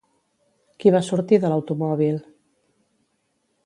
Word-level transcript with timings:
Qui 0.79 0.93
va 0.95 1.03
sortir 1.09 1.41
de 1.45 1.53
l'automòbil? 1.53 2.21